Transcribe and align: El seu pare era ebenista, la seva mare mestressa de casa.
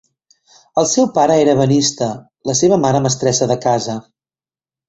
El 0.81 0.87
seu 0.91 1.07
pare 1.17 1.35
era 1.43 1.53
ebenista, 1.57 2.09
la 2.51 2.57
seva 2.63 2.81
mare 2.87 3.05
mestressa 3.07 3.53
de 3.53 3.63
casa. 3.67 4.01